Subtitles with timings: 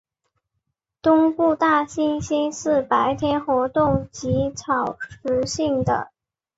[1.03, 6.09] 东部大猩猩是白天活动及草食性的。